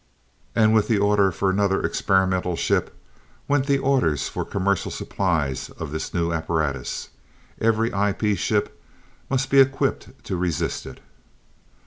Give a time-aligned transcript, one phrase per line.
[0.55, 2.97] And with the order for another experimental ship,
[3.47, 7.09] went the orders for commercial supplies of this new apparatus.
[7.59, 8.81] Every IP ship
[9.29, 11.01] must be equipped to resist it.